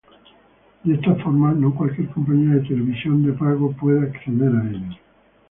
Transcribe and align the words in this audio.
De 0.83 0.95
esta 0.95 1.13
forma, 1.17 1.51
no 1.51 1.75
cualquier 1.75 2.09
compañía 2.09 2.55
de 2.55 2.61
televisión 2.67 3.23
de 3.23 3.33
pago 3.33 3.71
puede 3.73 4.01
acceder 4.09 4.49
a 4.55 4.67
ellos. 4.67 4.97